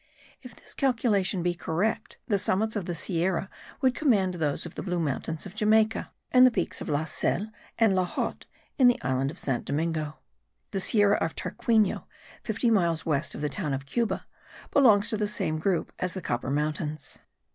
[0.41, 3.51] If this calculation be correct, the summits of the Sierra
[3.81, 7.49] would command those of the Blue Mountains of Jamaica, and the peaks of La Selle
[7.77, 8.47] and La Hotte
[8.79, 10.17] in the island of San Domingo.
[10.71, 12.07] The Sierra of Tarquino,
[12.43, 14.25] fifty miles west of the town of Cuba,
[14.71, 17.19] belongs to the same group as the Copper Mountains.